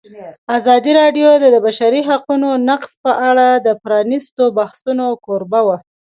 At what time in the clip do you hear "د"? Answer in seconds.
1.37-1.45, 1.55-1.57, 3.65-3.67